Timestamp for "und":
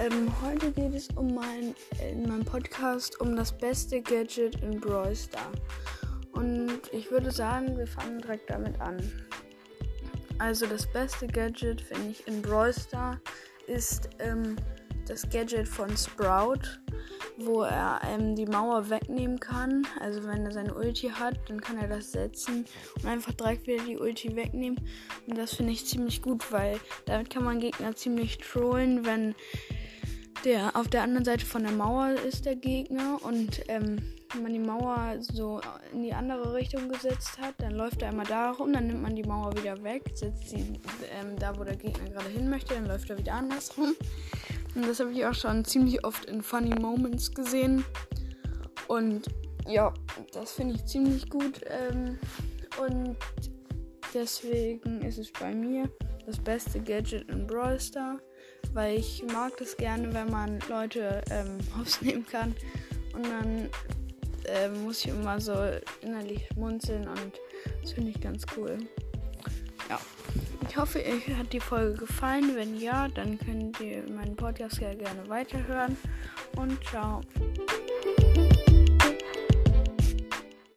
6.32-6.80, 22.96-23.06, 25.26-25.36, 33.22-33.62, 44.74-44.86, 48.86-49.26, 52.80-53.16, 63.14-63.26, 67.08-67.40, 76.56-76.78